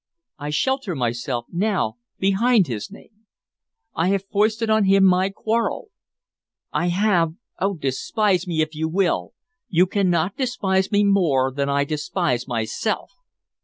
[0.39, 3.27] I shelter myself now behind his name.
[3.93, 5.89] I have foisted on him my quarrel.
[6.73, 9.33] I have Oh, despise me, if you will!
[9.69, 13.11] You cannot despise me more than I despise myself!"